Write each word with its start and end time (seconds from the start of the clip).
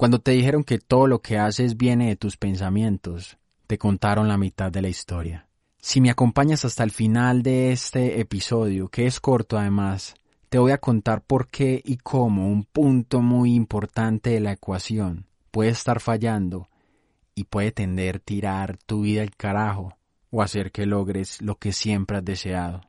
Cuando 0.00 0.18
te 0.18 0.30
dijeron 0.30 0.64
que 0.64 0.78
todo 0.78 1.06
lo 1.06 1.20
que 1.20 1.36
haces 1.36 1.76
viene 1.76 2.08
de 2.08 2.16
tus 2.16 2.38
pensamientos, 2.38 3.36
te 3.66 3.76
contaron 3.76 4.28
la 4.28 4.38
mitad 4.38 4.72
de 4.72 4.80
la 4.80 4.88
historia. 4.88 5.46
Si 5.78 6.00
me 6.00 6.08
acompañas 6.08 6.64
hasta 6.64 6.84
el 6.84 6.90
final 6.90 7.42
de 7.42 7.70
este 7.70 8.18
episodio, 8.18 8.88
que 8.88 9.04
es 9.04 9.20
corto 9.20 9.58
además, 9.58 10.14
te 10.48 10.58
voy 10.58 10.72
a 10.72 10.78
contar 10.78 11.20
por 11.20 11.48
qué 11.48 11.82
y 11.84 11.98
cómo 11.98 12.48
un 12.48 12.64
punto 12.64 13.20
muy 13.20 13.54
importante 13.54 14.30
de 14.30 14.40
la 14.40 14.52
ecuación 14.52 15.26
puede 15.50 15.68
estar 15.68 16.00
fallando 16.00 16.70
y 17.34 17.44
puede 17.44 17.70
tender 17.70 18.16
a 18.16 18.20
tirar 18.20 18.78
tu 18.78 19.02
vida 19.02 19.20
al 19.20 19.36
carajo 19.36 19.98
o 20.30 20.40
hacer 20.40 20.72
que 20.72 20.86
logres 20.86 21.42
lo 21.42 21.56
que 21.56 21.72
siempre 21.74 22.16
has 22.16 22.24
deseado. 22.24 22.80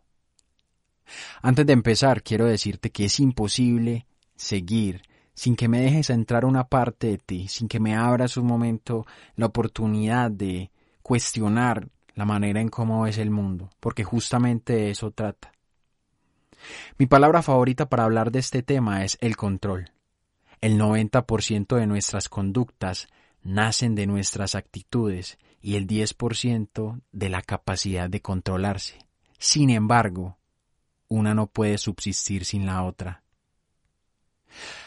Antes 1.42 1.66
de 1.66 1.74
empezar, 1.74 2.24
quiero 2.24 2.46
decirte 2.46 2.90
que 2.90 3.04
es 3.04 3.20
imposible 3.20 4.06
seguir 4.38 5.02
sin 5.34 5.56
que 5.56 5.68
me 5.68 5.82
dejes 5.82 6.10
entrar 6.10 6.46
una 6.46 6.68
parte 6.68 7.08
de 7.08 7.18
ti, 7.18 7.48
sin 7.48 7.68
que 7.68 7.80
me 7.80 7.96
abras 7.96 8.38
un 8.38 8.46
momento 8.46 9.06
la 9.36 9.48
oportunidad 9.48 10.32
de 10.32 10.72
cuestionar 11.02 11.90
la 12.16 12.26
manera 12.26 12.62
en 12.62 12.70
cómo 12.70 13.04
ves 13.04 13.18
el 13.18 13.30
mundo, 13.30 13.70
porque 13.80 14.04
justamente 14.04 14.74
de 14.74 14.92
eso 14.92 15.12
trata. 15.12 15.52
Mi 16.98 17.06
palabra 17.06 17.42
favorita 17.42 17.90
para 17.90 18.04
hablar 18.04 18.32
de 18.32 18.40
este 18.40 18.62
tema 18.62 19.04
es 19.04 19.18
el 19.22 19.36
control. 19.36 19.92
El 20.60 20.80
90% 20.80 21.76
de 21.76 21.88
nuestras 21.88 22.30
conductas 22.30 23.08
nacen 23.42 23.96
de 23.96 24.06
nuestras 24.06 24.54
actitudes 24.54 25.40
y 25.62 25.76
el 25.76 25.88
10% 25.88 27.02
de 27.12 27.30
la 27.30 27.42
capacidad 27.42 28.10
de 28.10 28.22
controlarse. 28.22 29.00
Sin 29.40 29.72
embargo, 29.72 30.38
una 31.08 31.34
no 31.34 31.48
puede 31.48 31.78
subsistir 31.78 32.46
sin 32.46 32.66
la 32.66 32.84
otra. 32.84 33.24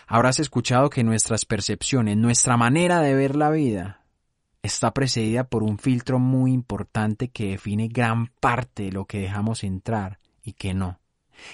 Habrás 0.06 0.38
escuchado 0.40 0.90
que 0.90 1.04
nuestras 1.04 1.44
percepciones, 1.44 2.16
nuestra 2.16 2.56
manera 2.56 3.00
de 3.00 3.14
ver 3.14 3.36
la 3.36 3.50
vida, 3.50 4.00
está 4.62 4.92
precedida 4.92 5.44
por 5.44 5.62
un 5.62 5.78
filtro 5.78 6.18
muy 6.18 6.52
importante 6.52 7.28
que 7.28 7.50
define 7.50 7.88
gran 7.88 8.28
parte 8.40 8.84
de 8.84 8.92
lo 8.92 9.04
que 9.04 9.20
dejamos 9.20 9.62
entrar 9.64 10.18
y 10.42 10.54
que 10.54 10.74
no. 10.74 11.00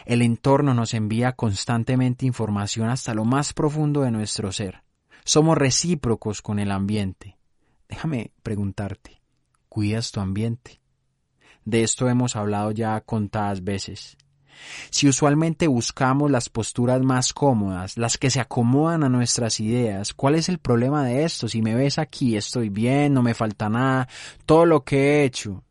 El 0.04 0.22
entorno 0.22 0.74
nos 0.74 0.94
envía 0.94 1.32
constantemente 1.32 2.26
información 2.26 2.88
hasta 2.88 3.14
lo 3.14 3.24
más 3.24 3.52
profundo 3.52 4.02
de 4.02 4.10
nuestro 4.10 4.52
ser. 4.52 4.82
Somos 5.24 5.56
recíprocos 5.56 6.42
con 6.42 6.58
el 6.58 6.70
ambiente. 6.70 7.38
Déjame 7.88 8.32
preguntarte, 8.42 9.20
¿cuidas 9.68 10.12
tu 10.12 10.20
ambiente? 10.20 10.80
De 11.64 11.82
esto 11.82 12.08
hemos 12.08 12.36
hablado 12.36 12.70
ya 12.70 13.00
contadas 13.00 13.64
veces. 13.64 14.16
Si 14.90 15.08
usualmente 15.08 15.66
buscamos 15.66 16.30
las 16.30 16.48
posturas 16.48 17.00
más 17.02 17.32
cómodas, 17.32 17.96
las 17.96 18.18
que 18.18 18.30
se 18.30 18.40
acomodan 18.40 19.04
a 19.04 19.08
nuestras 19.08 19.60
ideas, 19.60 20.14
¿cuál 20.14 20.34
es 20.34 20.48
el 20.48 20.58
problema 20.58 21.04
de 21.04 21.24
esto? 21.24 21.48
Si 21.48 21.62
me 21.62 21.74
ves 21.74 21.98
aquí, 21.98 22.36
estoy 22.36 22.68
bien, 22.68 23.14
no 23.14 23.22
me 23.22 23.34
falta 23.34 23.68
nada, 23.68 24.08
todo 24.46 24.66
lo 24.66 24.84
que 24.84 24.98
he 24.98 25.24
hecho 25.24 25.62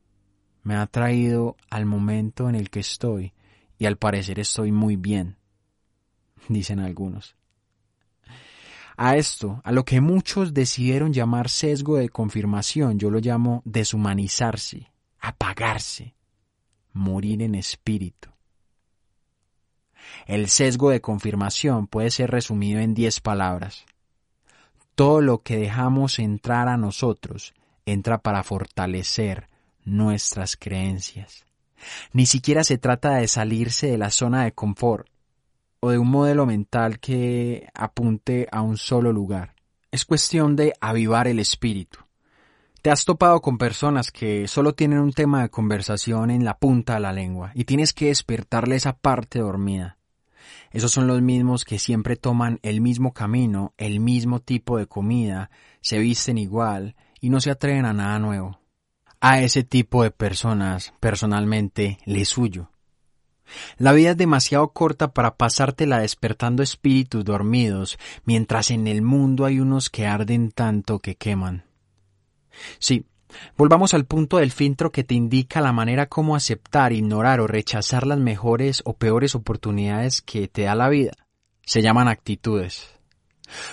me 0.64 0.76
ha 0.76 0.86
traído 0.88 1.58
al 1.70 1.86
momento 1.86 2.50
en 2.50 2.56
el 2.56 2.70
que 2.70 2.82
estoy 2.82 3.34
y 3.78 3.86
al 3.86 3.98
parecer 3.98 4.40
estoy 4.40 4.72
muy 4.72 4.96
bien, 4.96 5.38
dicen 6.48 6.80
algunos. 6.80 7.36
A 9.02 9.16
esto, 9.16 9.62
a 9.64 9.72
lo 9.72 9.86
que 9.86 10.02
muchos 10.02 10.54
decidieron 10.54 11.14
llamar 11.14 11.48
sesgo 11.48 11.96
de 11.96 12.10
confirmación, 12.10 13.00
yo 13.00 13.10
lo 13.10 13.20
llamo 13.20 13.62
deshumanizarse, 13.64 14.92
apagarse, 15.20 16.16
morir 16.92 17.42
en 17.42 17.56
espíritu. 17.56 18.30
El 20.26 20.48
sesgo 20.50 20.90
de 20.90 21.02
confirmación 21.02 21.88
puede 21.88 22.12
ser 22.12 22.32
resumido 22.32 22.80
en 22.80 22.94
diez 22.94 23.20
palabras. 23.20 23.86
Todo 24.96 25.22
lo 25.22 25.44
que 25.44 25.58
dejamos 25.58 26.20
entrar 26.20 26.68
a 26.68 26.78
nosotros 26.78 27.54
entra 27.86 28.20
para 28.20 28.44
fortalecer 28.44 29.48
nuestras 29.86 30.58
creencias. 30.58 31.46
Ni 32.12 32.26
siquiera 32.26 32.64
se 32.64 32.78
trata 32.78 33.16
de 33.16 33.28
salirse 33.28 33.88
de 33.88 33.98
la 33.98 34.12
zona 34.12 34.44
de 34.44 34.52
confort 34.52 35.08
o 35.80 35.92
de 35.92 35.98
un 35.98 36.10
modelo 36.10 36.46
mental 36.46 37.00
que 37.00 37.68
apunte 37.74 38.48
a 38.52 38.62
un 38.62 38.78
solo 38.78 39.14
lugar. 39.14 39.56
Es 39.92 40.06
cuestión 40.06 40.56
de 40.56 40.74
avivar 40.82 41.28
el 41.28 41.40
espíritu. 41.40 42.00
Te 42.82 42.92
has 42.92 43.04
topado 43.04 43.42
con 43.42 43.58
personas 43.58 44.12
que 44.12 44.48
solo 44.48 44.74
tienen 44.74 45.00
un 45.00 45.12
tema 45.12 45.42
de 45.42 45.50
conversación 45.50 46.32
en 46.32 46.46
la 46.46 46.58
punta 46.58 46.96
de 46.96 47.00
la 47.02 47.12
lengua 47.12 47.52
y 47.54 47.66
tienes 47.66 47.94
que 47.94 48.08
despertarle 48.08 48.76
esa 48.76 48.94
parte 48.94 49.40
dormida. 49.40 49.98
Esos 50.72 50.92
son 50.92 51.08
los 51.08 51.22
mismos 51.22 51.66
que 51.66 51.80
siempre 51.80 52.16
toman 52.16 52.60
el 52.64 52.82
mismo 52.82 53.14
camino, 53.14 53.74
el 53.78 54.00
mismo 54.00 54.40
tipo 54.40 54.78
de 54.78 54.88
comida, 54.88 55.50
se 55.82 56.00
visten 56.00 56.38
igual 56.38 56.96
y 57.20 57.30
no 57.30 57.42
se 57.42 57.52
atreven 57.52 57.86
a 57.86 57.94
nada 57.94 58.20
nuevo. 58.20 58.60
A 59.22 59.42
ese 59.42 59.64
tipo 59.64 60.04
de 60.04 60.12
personas, 60.12 60.94
personalmente, 61.00 62.00
les 62.06 62.38
huyo. 62.38 62.72
La 63.78 63.94
vida 63.94 64.12
es 64.12 64.18
demasiado 64.18 64.70
corta 64.70 65.14
para 65.14 65.36
pasártela 65.36 66.00
despertando 66.00 66.64
espíritus 66.64 67.26
dormidos, 67.26 67.98
mientras 68.24 68.72
en 68.72 68.88
el 68.88 69.02
mundo 69.02 69.46
hay 69.46 69.60
unos 69.60 69.90
que 69.90 70.06
arden 70.06 70.52
tanto 70.52 71.00
que 71.00 71.16
queman. 71.16 71.66
Sí, 72.80 73.06
volvamos 73.58 73.94
al 73.94 74.06
punto 74.06 74.38
del 74.38 74.52
filtro 74.52 74.92
que 74.92 75.04
te 75.04 75.16
indica 75.16 75.62
la 75.62 75.74
manera 75.74 76.08
como 76.08 76.36
aceptar, 76.36 76.94
ignorar 76.94 77.40
o 77.40 77.48
rechazar 77.48 78.06
las 78.06 78.20
mejores 78.20 78.82
o 78.86 78.94
peores 78.94 79.36
oportunidades 79.36 80.22
que 80.22 80.48
te 80.48 80.64
da 80.64 80.76
la 80.76 80.90
vida. 80.90 81.12
Se 81.66 81.82
llaman 81.82 82.08
actitudes. 82.08 83.00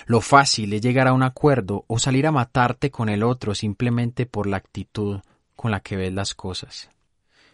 Lo 0.07 0.21
fácil 0.21 0.73
es 0.73 0.81
llegar 0.81 1.09
a 1.09 1.13
un 1.13 1.23
acuerdo 1.23 1.85
o 1.87 1.99
salir 1.99 2.27
a 2.27 2.33
matarte 2.33 2.91
con 2.91 3.09
el 3.09 3.23
otro 3.23 3.55
simplemente 3.55 4.27
por 4.27 4.47
la 4.47 4.57
actitud 4.57 5.21
con 5.55 5.71
la 5.71 5.81
que 5.81 5.97
ves 5.97 6.13
las 6.13 6.35
cosas. 6.35 6.91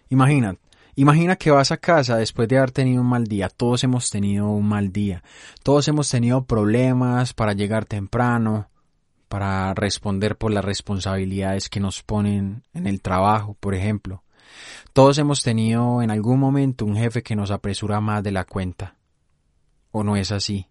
Imagina, 0.08 0.56
imagina 0.94 1.36
que 1.36 1.50
vas 1.50 1.72
a 1.72 1.78
casa 1.78 2.16
después 2.16 2.48
de 2.48 2.58
haber 2.58 2.70
tenido 2.70 3.00
un 3.00 3.08
mal 3.08 3.26
día. 3.26 3.48
Todos 3.48 3.82
hemos 3.84 4.10
tenido 4.10 4.48
un 4.50 4.68
mal 4.68 4.92
día. 4.92 5.22
Todos 5.62 5.88
hemos 5.88 6.10
tenido 6.10 6.44
problemas 6.44 7.32
para 7.32 7.54
llegar 7.54 7.86
temprano, 7.86 8.68
para 9.32 9.72
responder 9.72 10.36
por 10.36 10.52
las 10.52 10.62
responsabilidades 10.62 11.70
que 11.70 11.80
nos 11.80 12.02
ponen 12.02 12.64
en 12.74 12.86
el 12.86 13.00
trabajo, 13.00 13.56
por 13.58 13.74
ejemplo. 13.74 14.24
Todos 14.92 15.16
hemos 15.16 15.42
tenido 15.42 16.02
en 16.02 16.10
algún 16.10 16.38
momento 16.38 16.84
un 16.84 16.98
jefe 16.98 17.22
que 17.22 17.34
nos 17.34 17.50
apresura 17.50 18.02
más 18.02 18.22
de 18.22 18.30
la 18.30 18.44
cuenta. 18.44 18.94
¿O 19.90 20.04
no 20.04 20.16
es 20.16 20.32
así? 20.32 20.68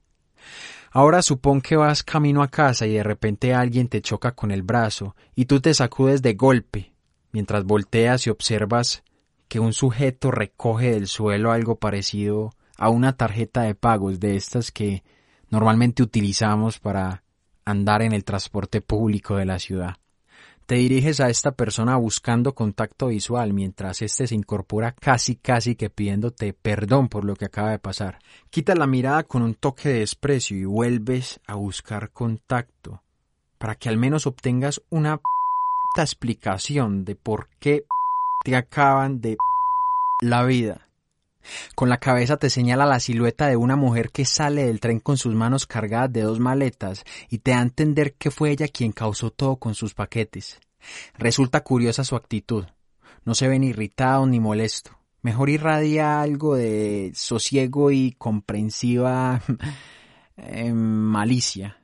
Ahora 0.91 1.23
supón 1.23 1.61
que 1.61 1.75
vas 1.75 2.03
camino 2.03 2.43
a 2.43 2.49
casa 2.49 2.85
y 2.85 2.93
de 2.93 3.01
repente 3.01 3.55
alguien 3.55 3.87
te 3.87 3.99
choca 4.03 4.33
con 4.33 4.51
el 4.51 4.61
brazo 4.61 5.15
y 5.33 5.45
tú 5.45 5.59
te 5.59 5.73
sacudes 5.73 6.21
de 6.21 6.35
golpe 6.35 6.93
mientras 7.31 7.63
volteas 7.63 8.27
y 8.27 8.29
observas 8.29 9.03
que 9.47 9.59
un 9.59 9.73
sujeto 9.73 10.29
recoge 10.29 10.91
del 10.91 11.07
suelo 11.07 11.51
algo 11.51 11.77
parecido 11.77 12.51
a 12.77 12.89
una 12.89 13.17
tarjeta 13.17 13.63
de 13.63 13.73
pagos 13.73 14.19
de 14.19 14.35
estas 14.35 14.71
que 14.71 15.03
normalmente 15.49 16.03
utilizamos 16.03 16.77
para 16.77 17.23
andar 17.65 18.01
en 18.01 18.13
el 18.13 18.23
transporte 18.23 18.81
público 18.81 19.35
de 19.35 19.45
la 19.45 19.59
ciudad. 19.59 19.97
Te 20.65 20.75
diriges 20.75 21.19
a 21.19 21.29
esta 21.29 21.51
persona 21.51 21.97
buscando 21.97 22.55
contacto 22.55 23.07
visual 23.07 23.51
mientras 23.51 24.01
éste 24.01 24.27
se 24.27 24.35
incorpora 24.35 24.93
casi 24.93 25.35
casi 25.35 25.75
que 25.75 25.89
pidiéndote 25.89 26.53
perdón 26.53 27.09
por 27.09 27.25
lo 27.25 27.35
que 27.35 27.45
acaba 27.45 27.71
de 27.71 27.79
pasar. 27.79 28.19
Quita 28.49 28.73
la 28.75 28.87
mirada 28.87 29.23
con 29.23 29.41
un 29.41 29.55
toque 29.55 29.89
de 29.89 29.99
desprecio 29.99 30.57
y 30.57 30.65
vuelves 30.65 31.41
a 31.45 31.55
buscar 31.55 32.11
contacto 32.11 33.01
para 33.57 33.75
que 33.75 33.89
al 33.89 33.97
menos 33.97 34.25
obtengas 34.27 34.81
una 34.89 35.19
explicación 35.97 37.03
de 37.03 37.15
por 37.15 37.49
qué 37.59 37.83
te 38.43 38.55
acaban 38.55 39.19
de 39.19 39.37
la 40.21 40.43
vida. 40.43 40.87
Con 41.75 41.89
la 41.89 41.99
cabeza 41.99 42.37
te 42.37 42.49
señala 42.49 42.85
la 42.85 42.99
silueta 42.99 43.47
de 43.47 43.55
una 43.55 43.75
mujer 43.75 44.11
que 44.11 44.25
sale 44.25 44.65
del 44.65 44.79
tren 44.79 44.99
con 44.99 45.17
sus 45.17 45.35
manos 45.35 45.65
cargadas 45.65 46.13
de 46.13 46.21
dos 46.21 46.39
maletas 46.39 47.03
y 47.29 47.39
te 47.39 47.51
da 47.51 47.59
a 47.59 47.63
entender 47.63 48.13
que 48.13 48.31
fue 48.31 48.51
ella 48.51 48.67
quien 48.67 48.91
causó 48.91 49.31
todo 49.31 49.57
con 49.57 49.75
sus 49.75 49.93
paquetes. 49.93 50.59
Resulta 51.17 51.61
curiosa 51.61 52.03
su 52.03 52.15
actitud. 52.15 52.65
No 53.23 53.35
se 53.35 53.47
ven 53.47 53.63
irritado 53.63 54.25
ni 54.25 54.39
molesto. 54.39 54.97
Mejor 55.21 55.49
irradia 55.49 56.21
algo 56.21 56.55
de 56.55 57.11
sosiego 57.13 57.91
y 57.91 58.13
comprensiva 58.17 59.41
eh, 60.37 60.73
malicia. 60.73 61.77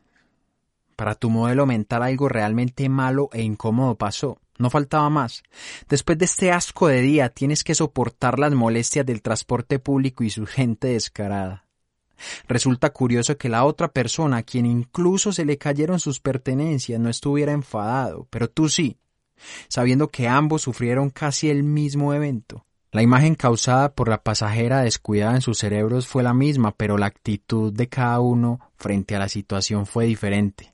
Para 0.95 1.13
tu 1.13 1.29
modelo 1.29 1.67
mental 1.67 2.01
algo 2.01 2.27
realmente 2.27 2.89
malo 2.89 3.29
e 3.31 3.43
incómodo 3.43 3.95
pasó. 3.95 4.39
No 4.57 4.69
faltaba 4.69 5.09
más. 5.09 5.43
Después 5.87 6.17
de 6.17 6.25
este 6.25 6.51
asco 6.51 6.87
de 6.87 7.01
día 7.01 7.29
tienes 7.29 7.63
que 7.63 7.75
soportar 7.75 8.39
las 8.39 8.53
molestias 8.53 9.05
del 9.05 9.21
transporte 9.21 9.79
público 9.79 10.23
y 10.23 10.29
su 10.29 10.45
gente 10.45 10.87
descarada. 10.87 11.65
Resulta 12.47 12.89
curioso 12.91 13.37
que 13.37 13.49
la 13.49 13.63
otra 13.63 13.89
persona, 13.89 14.37
a 14.37 14.43
quien 14.43 14.65
incluso 14.65 15.31
se 15.31 15.45
le 15.45 15.57
cayeron 15.57 15.99
sus 15.99 16.19
pertenencias, 16.19 16.99
no 16.99 17.09
estuviera 17.09 17.51
enfadado, 17.51 18.27
pero 18.29 18.49
tú 18.49 18.69
sí, 18.69 18.97
sabiendo 19.67 20.09
que 20.09 20.27
ambos 20.27 20.63
sufrieron 20.63 21.09
casi 21.09 21.49
el 21.49 21.63
mismo 21.63 22.13
evento. 22.13 22.65
La 22.91 23.03
imagen 23.03 23.35
causada 23.35 23.93
por 23.93 24.07
la 24.07 24.23
pasajera 24.23 24.81
descuidada 24.81 25.35
en 25.35 25.41
sus 25.41 25.59
cerebros 25.59 26.07
fue 26.07 26.23
la 26.23 26.33
misma, 26.33 26.71
pero 26.71 26.97
la 26.97 27.05
actitud 27.05 27.71
de 27.71 27.89
cada 27.89 28.19
uno 28.21 28.59
frente 28.77 29.15
a 29.15 29.19
la 29.19 29.29
situación 29.29 29.85
fue 29.85 30.05
diferente. 30.05 30.73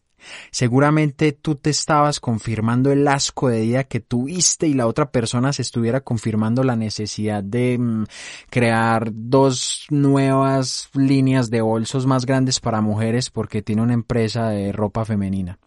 Seguramente 0.51 1.31
tú 1.31 1.55
te 1.55 1.69
estabas 1.69 2.19
confirmando 2.19 2.91
el 2.91 3.07
asco 3.07 3.49
de 3.49 3.61
día 3.61 3.83
que 3.85 3.99
tuviste 3.99 4.67
y 4.67 4.73
la 4.73 4.87
otra 4.87 5.11
persona 5.11 5.53
se 5.53 5.61
estuviera 5.61 6.01
confirmando 6.01 6.63
la 6.63 6.75
necesidad 6.75 7.43
de 7.43 7.77
mm, 7.77 8.05
crear 8.49 9.11
dos 9.13 9.85
nuevas 9.89 10.89
líneas 10.93 11.49
de 11.49 11.61
bolsos 11.61 12.05
más 12.05 12.25
grandes 12.25 12.59
para 12.59 12.81
mujeres 12.81 13.29
porque 13.29 13.61
tiene 13.61 13.81
una 13.81 13.93
empresa 13.93 14.49
de 14.49 14.71
ropa 14.71 15.05
femenina. 15.05 15.59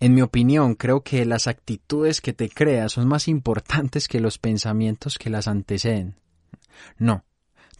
En 0.00 0.14
mi 0.14 0.22
opinión, 0.22 0.74
creo 0.76 1.02
que 1.02 1.26
las 1.26 1.46
actitudes 1.46 2.22
que 2.22 2.32
te 2.32 2.48
creas 2.48 2.92
son 2.92 3.06
más 3.06 3.28
importantes 3.28 4.08
que 4.08 4.20
los 4.20 4.38
pensamientos 4.38 5.18
que 5.18 5.28
las 5.28 5.46
anteceden. 5.46 6.16
No, 6.96 7.24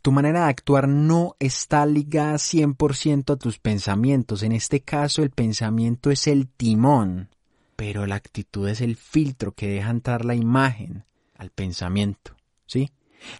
tu 0.03 0.13
manera 0.13 0.45
de 0.45 0.51
actuar 0.51 0.89
no 0.89 1.37
está 1.39 1.85
ligada 1.87 2.35
100% 2.35 3.33
a 3.33 3.37
tus 3.37 3.59
pensamientos. 3.59 4.43
En 4.43 4.53
este 4.53 4.81
caso, 4.81 5.23
el 5.23 5.31
pensamiento 5.31 6.11
es 6.11 6.27
el 6.27 6.49
timón, 6.49 7.29
pero 7.77 8.07
la 8.07 8.15
actitud 8.15 8.69
es 8.69 8.81
el 8.81 8.97
filtro 8.97 9.53
que 9.53 9.69
deja 9.69 9.91
entrar 9.91 10.25
la 10.25 10.35
imagen 10.35 11.05
al 11.37 11.51
pensamiento. 11.51 12.35
¿Sí? 12.67 12.91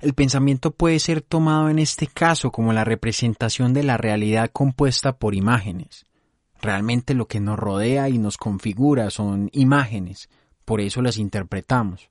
El 0.01 0.15
pensamiento 0.15 0.73
puede 0.73 0.99
ser 0.99 1.23
tomado 1.23 1.71
en 1.71 1.79
este 1.79 2.07
caso 2.07 2.51
como 2.51 2.73
la 2.73 2.85
representación 2.85 3.73
de 3.73 3.83
la 3.83 3.97
realidad 3.97 4.51
compuesta 4.53 5.17
por 5.17 5.35
imágenes. 5.35 6.07
Realmente 6.61 7.15
lo 7.15 7.27
que 7.27 7.41
nos 7.41 7.59
rodea 7.59 8.09
y 8.09 8.19
nos 8.19 8.37
configura 8.37 9.11
son 9.11 9.49
imágenes, 9.53 10.29
por 10.67 10.81
eso 10.81 11.01
las 11.01 11.17
interpretamos. 11.17 12.11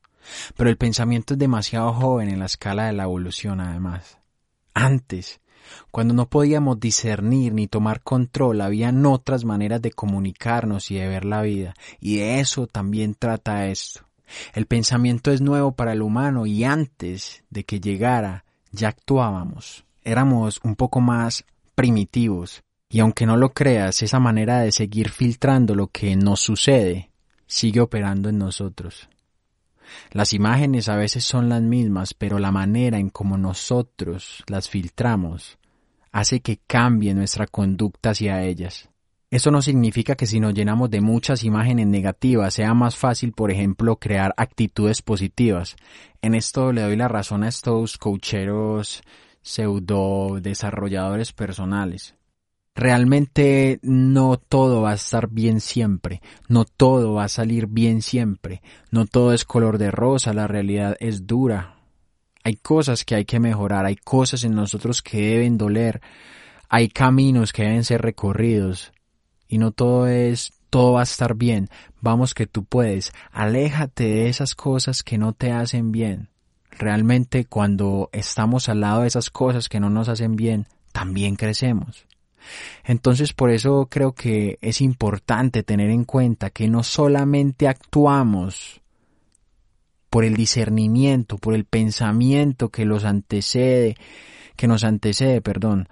Pero 0.58 0.70
el 0.70 0.78
pensamiento 0.78 1.34
es 1.34 1.40
demasiado 1.40 1.94
joven 1.94 2.30
en 2.30 2.40
la 2.40 2.46
escala 2.46 2.88
de 2.88 2.94
la 2.94 3.04
evolución 3.04 3.62
además. 3.62 4.18
Antes, 4.74 5.40
cuando 5.92 6.14
no 6.14 6.30
podíamos 6.30 6.80
discernir 6.80 7.54
ni 7.54 7.68
tomar 7.68 8.02
control, 8.02 8.62
habían 8.62 9.06
otras 9.06 9.46
maneras 9.46 9.82
de 9.82 9.92
comunicarnos 9.92 10.92
y 10.92 10.96
de 10.96 11.08
ver 11.08 11.26
la 11.26 11.42
vida, 11.42 11.74
y 12.00 12.18
de 12.18 12.40
eso 12.40 12.68
también 12.68 13.16
trata 13.16 13.68
esto. 13.68 14.02
El 14.54 14.68
pensamiento 14.68 15.32
es 15.32 15.42
nuevo 15.42 15.72
para 15.72 15.94
el 15.94 16.02
humano 16.02 16.46
y 16.46 16.64
antes 16.64 17.44
de 17.50 17.64
que 17.64 17.80
llegara 17.80 18.46
ya 18.72 18.90
actuábamos. 18.90 19.86
Éramos 20.04 20.60
un 20.64 20.76
poco 20.76 21.02
más 21.02 21.46
primitivos, 21.76 22.62
y 22.90 23.00
aunque 23.00 23.26
no 23.26 23.38
lo 23.38 23.54
creas, 23.54 24.02
esa 24.02 24.20
manera 24.20 24.60
de 24.60 24.72
seguir 24.72 25.10
filtrando 25.10 25.76
lo 25.76 25.88
que 25.88 26.16
nos 26.16 26.40
sucede 26.40 27.12
sigue 27.48 27.82
operando 27.82 28.30
en 28.30 28.38
nosotros. 28.38 29.10
Las 30.12 30.34
imágenes 30.34 30.90
a 30.90 30.96
veces 30.96 31.24
son 31.24 31.50
las 31.50 31.62
mismas, 31.62 32.14
pero 32.14 32.40
la 32.40 32.52
manera 32.52 32.98
en 32.98 33.10
como 33.10 33.38
nosotros 33.38 34.44
las 34.48 34.70
filtramos 34.70 35.58
hace 36.12 36.42
que 36.42 36.60
cambie 36.66 37.14
nuestra 37.14 37.48
conducta 37.48 38.12
hacia 38.12 38.44
ellas. 38.44 38.90
Eso 39.32 39.52
no 39.52 39.62
significa 39.62 40.16
que 40.16 40.26
si 40.26 40.40
nos 40.40 40.56
llenamos 40.56 40.90
de 40.90 41.02
muchas 41.02 41.44
imágenes 41.44 41.86
negativas 41.86 42.56
sea 42.56 42.74
más 42.74 42.98
fácil, 42.98 43.32
por 43.32 43.52
ejemplo, 43.52 43.98
crear 43.98 44.34
actitudes 44.38 45.04
positivas. 45.04 45.76
En 46.24 46.34
esto 46.34 46.72
le 46.74 46.82
doy 46.82 46.96
la 46.96 47.08
razón 47.08 47.44
a 47.44 47.48
estos 47.48 48.00
coacheros 48.00 49.04
pseudo 49.42 50.40
desarrolladores 50.42 51.32
personales. 51.32 52.16
Realmente 52.80 53.78
no 53.84 54.38
todo 54.38 54.84
va 54.84 54.92
a 54.92 54.96
estar 54.96 55.28
bien 55.30 55.60
siempre, 55.60 56.22
no 56.48 56.64
todo 56.64 57.14
va 57.14 57.26
a 57.26 57.28
salir 57.28 57.68
bien 57.68 58.02
siempre, 58.02 58.62
no 58.90 59.06
todo 59.06 59.34
es 59.34 59.44
color 59.44 59.80
de 59.80 59.92
rosa, 59.92 60.34
la 60.34 60.48
realidad 60.48 60.96
es 61.02 61.28
dura. 61.28 61.76
Hay 62.42 62.56
cosas 62.56 63.04
que 63.04 63.16
hay 63.16 63.26
que 63.26 63.42
mejorar, 63.42 63.86
hay 63.86 63.98
cosas 63.98 64.46
en 64.46 64.56
nosotros 64.56 65.02
que 65.02 65.20
deben 65.20 65.58
doler, 65.58 66.00
hay 66.70 66.88
caminos 66.88 67.52
que 67.52 67.64
deben 67.64 67.84
ser 67.84 68.02
recorridos 68.02 68.94
y 69.50 69.58
no 69.58 69.72
todo 69.72 70.08
es 70.08 70.54
todo 70.70 70.94
va 70.94 71.02
a 71.02 71.04
estar 71.04 71.36
bien, 71.36 71.68
vamos 72.00 72.34
que 72.34 72.48
tú 72.48 72.64
puedes, 72.64 73.12
aléjate 73.34 74.06
de 74.06 74.30
esas 74.30 74.56
cosas 74.56 75.04
que 75.04 75.18
no 75.18 75.34
te 75.34 75.52
hacen 75.52 75.92
bien. 75.92 76.30
Realmente 76.72 77.44
cuando 77.44 78.10
estamos 78.14 78.70
al 78.70 78.80
lado 78.80 79.02
de 79.02 79.10
esas 79.10 79.30
cosas 79.30 79.68
que 79.68 79.82
no 79.82 79.90
nos 79.90 80.08
hacen 80.08 80.38
bien, 80.38 80.66
también 80.94 81.36
crecemos. 81.36 82.08
Entonces 82.84 83.34
por 83.34 83.50
eso 83.50 83.88
creo 83.90 84.14
que 84.14 84.58
es 84.62 84.82
importante 84.82 85.64
tener 85.64 85.90
en 85.90 86.06
cuenta 86.06 86.50
que 86.50 86.68
no 86.68 86.84
solamente 86.84 87.68
actuamos 87.68 88.82
por 90.10 90.26
el 90.26 90.36
discernimiento, 90.36 91.38
por 91.38 91.54
el 91.54 91.66
pensamiento 91.66 92.70
que 92.70 92.86
los 92.86 93.06
antecede, 93.06 93.96
que 94.56 94.68
nos 94.68 94.84
antecede, 94.84 95.42
perdón, 95.42 95.88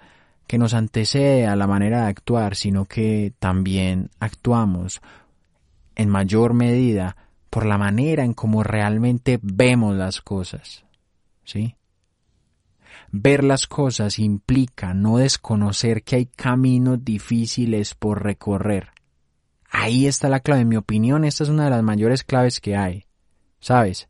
que 0.46 0.58
nos 0.58 0.74
antecede 0.74 1.46
a 1.46 1.56
la 1.56 1.66
manera 1.66 2.02
de 2.02 2.08
actuar, 2.08 2.56
sino 2.56 2.86
que 2.86 3.32
también 3.38 4.10
actuamos 4.18 5.00
en 5.94 6.08
mayor 6.08 6.54
medida 6.54 7.16
por 7.50 7.66
la 7.66 7.78
manera 7.78 8.24
en 8.24 8.34
cómo 8.34 8.62
realmente 8.62 9.38
vemos 9.42 9.96
las 9.96 10.20
cosas. 10.20 10.84
¿Sí? 11.44 11.77
Ver 13.10 13.42
las 13.42 13.66
cosas 13.66 14.18
implica 14.18 14.92
no 14.92 15.16
desconocer 15.18 16.02
que 16.02 16.16
hay 16.16 16.26
caminos 16.26 17.04
difíciles 17.04 17.94
por 17.94 18.22
recorrer. 18.22 18.90
Ahí 19.70 20.06
está 20.06 20.28
la 20.28 20.40
clave. 20.40 20.62
En 20.62 20.68
mi 20.68 20.76
opinión, 20.76 21.24
esta 21.24 21.44
es 21.44 21.50
una 21.50 21.64
de 21.64 21.70
las 21.70 21.82
mayores 21.82 22.22
claves 22.22 22.60
que 22.60 22.76
hay. 22.76 23.04
¿Sabes? 23.60 24.08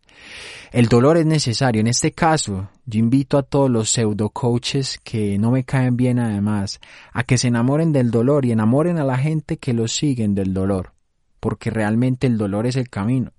El 0.73 0.89
dolor 0.89 1.17
es 1.17 1.27
necesario. 1.27 1.81
En 1.81 1.87
este 1.87 2.13
caso, 2.13 2.69
yo 2.85 2.99
invito 2.99 3.39
a 3.39 3.43
todos 3.43 3.71
los 3.71 3.91
pseudo 3.91 4.31
coaches 4.31 5.01
que 5.03 5.39
no 5.39 5.51
me 5.51 5.65
caen 5.65 5.97
bien 5.97 6.19
además, 6.19 6.81
a 7.13 7.23
que 7.23 7.39
se 7.39 7.49
enamoren 7.49 7.93
del 7.93 8.11
dolor 8.11 8.45
y 8.45 8.53
enamoren 8.53 8.99
a 8.99 9.05
la 9.05 9.17
gente 9.17 9.57
que 9.57 9.73
los 9.73 9.93
siguen 9.93 10.35
del 10.35 10.53
dolor, 10.53 10.93
porque 11.41 11.71
realmente 11.71 12.27
el 12.27 12.37
dolor 12.37 12.67
es 12.67 12.77
el 12.77 12.91
camino. 12.91 13.33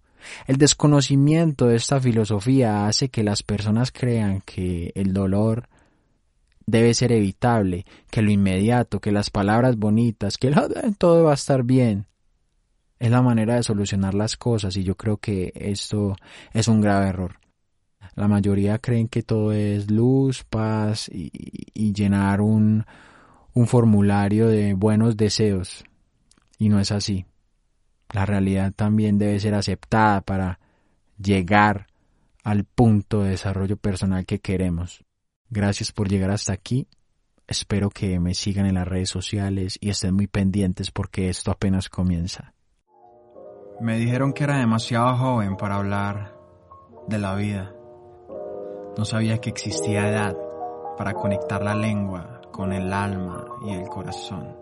El 0.48 0.58
desconocimiento 0.58 1.68
de 1.68 1.76
esta 1.76 2.00
filosofía 2.00 2.88
hace 2.88 3.10
que 3.10 3.24
las 3.24 3.44
personas 3.44 3.92
crean 3.92 4.42
que 4.42 4.92
el 4.96 5.14
dolor 5.14 5.70
debe 6.66 6.94
ser 6.94 7.12
evitable, 7.12 7.86
que 8.12 8.22
lo 8.22 8.32
inmediato, 8.32 9.00
que 9.00 9.12
las 9.12 9.30
palabras 9.30 9.78
bonitas, 9.78 10.38
que 10.38 10.54
todo 10.98 11.24
va 11.24 11.32
a 11.32 11.36
estar 11.36 11.64
bien. 11.64 12.06
Es 13.00 13.12
la 13.12 13.22
manera 13.22 13.56
de 13.56 13.64
solucionar 13.64 14.14
las 14.14 14.36
cosas 14.36 14.76
y 14.76 14.84
yo 14.84 14.96
creo 14.96 15.18
que 15.18 15.52
esto 15.56 16.16
es 16.54 16.68
un 16.68 16.82
grave 16.82 17.08
error. 17.08 17.40
La 18.16 18.28
mayoría 18.28 18.80
creen 18.80 19.08
que 19.08 19.24
todo 19.24 19.54
es 19.54 19.90
luz, 19.90 20.44
paz 20.44 21.10
y, 21.12 21.94
llenar 21.94 22.42
un 22.42 22.86
formulario 23.66 24.48
de 24.48 24.74
buenos 24.74 25.16
deseos. 25.16 25.86
Y 26.58 26.70
no 26.70 26.80
es 26.80 26.92
así. 26.92 27.26
La 28.12 28.26
realidad 28.26 28.74
también 28.76 29.20
debe 29.20 29.40
ser 29.40 29.54
aceptada 29.54 30.22
para 30.22 30.60
llegar 31.18 31.88
al 32.44 32.64
punto 32.64 33.22
de 33.22 33.32
desarrollo 33.32 33.78
personal 33.78 34.26
que 34.26 34.40
queremos. 34.40 35.04
Gracias 35.50 35.92
por 35.92 36.10
llegar 36.10 36.32
hasta 36.32 36.54
aquí. 36.54 36.88
Espero 37.48 37.90
que 37.90 38.20
me 38.20 38.34
sigan 38.34 38.66
en 38.66 38.76
las 38.76 38.88
redes 38.88 39.10
sociales 39.10 39.78
y 39.82 39.90
estén 39.90 40.16
muy 40.16 40.28
pendientes 40.28 40.92
porque 40.92 41.30
esto 41.30 41.52
apenas 41.52 41.90
comienza. 41.90 42.54
Me 43.82 43.98
dijeron 43.98 44.34
que 44.34 44.44
era 44.44 44.58
demasiado 44.58 45.16
joven 45.16 45.56
para 45.56 45.76
hablar 45.76 46.36
de 47.08 47.18
la 47.18 47.36
vida. 47.36 47.74
No 48.98 49.06
sabía 49.06 49.40
que 49.40 49.50
existía 49.50 50.10
edad 50.10 50.36
para 50.98 51.14
conectar 51.14 51.64
la 51.64 51.76
lengua 51.76 52.42
con 52.52 52.74
el 52.74 52.92
alma 52.92 53.46
y 53.66 53.72
el 53.72 53.88
corazón. 53.88 54.60